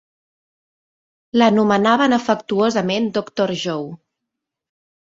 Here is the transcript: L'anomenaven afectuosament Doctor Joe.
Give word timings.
L'anomenaven 1.41 2.17
afectuosament 2.19 3.13
Doctor 3.21 3.57
Joe. 3.67 3.89